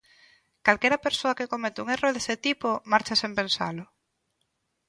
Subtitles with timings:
[0.65, 3.85] Calquera persoa que comete un erro dese tipo, marcha sen pensalo.